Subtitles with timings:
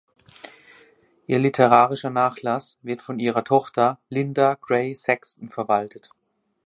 [1.27, 6.09] Ihr literarischer Nachlass wird von ihrer Tochter Linda Gray Sexton verwaltet.